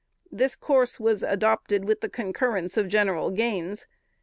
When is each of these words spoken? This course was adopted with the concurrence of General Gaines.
This 0.31 0.55
course 0.55 0.99
was 0.99 1.21
adopted 1.21 1.85
with 1.85 2.01
the 2.01 2.09
concurrence 2.09 2.75
of 2.75 2.87
General 2.87 3.29
Gaines. 3.29 3.85